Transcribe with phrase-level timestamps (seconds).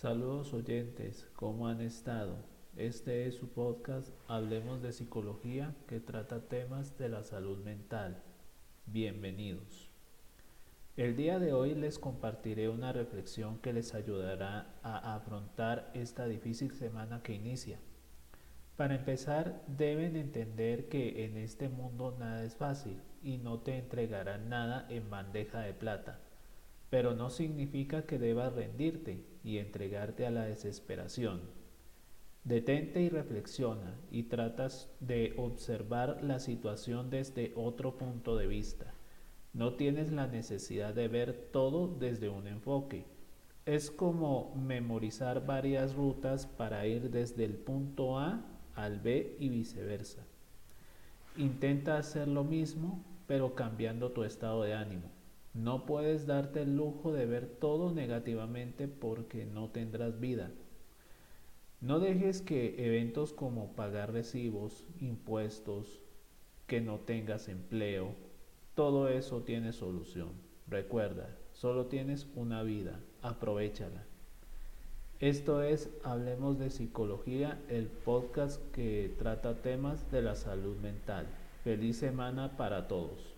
[0.00, 2.36] Saludos oyentes, ¿cómo han estado?
[2.76, 8.22] Este es su podcast Hablemos de Psicología que trata temas de la salud mental.
[8.86, 9.90] Bienvenidos.
[10.96, 16.70] El día de hoy les compartiré una reflexión que les ayudará a afrontar esta difícil
[16.70, 17.80] semana que inicia.
[18.76, 24.48] Para empezar, deben entender que en este mundo nada es fácil y no te entregarán
[24.48, 26.20] nada en bandeja de plata
[26.90, 31.40] pero no significa que debas rendirte y entregarte a la desesperación.
[32.44, 38.94] Detente y reflexiona y tratas de observar la situación desde otro punto de vista.
[39.52, 43.04] No tienes la necesidad de ver todo desde un enfoque.
[43.66, 50.24] Es como memorizar varias rutas para ir desde el punto A al B y viceversa.
[51.36, 55.17] Intenta hacer lo mismo, pero cambiando tu estado de ánimo.
[55.58, 60.52] No puedes darte el lujo de ver todo negativamente porque no tendrás vida.
[61.80, 66.00] No dejes que eventos como pagar recibos, impuestos,
[66.68, 68.14] que no tengas empleo,
[68.76, 70.28] todo eso tiene solución.
[70.68, 74.04] Recuerda, solo tienes una vida, aprovechala.
[75.18, 81.26] Esto es Hablemos de Psicología, el podcast que trata temas de la salud mental.
[81.64, 83.37] Feliz semana para todos.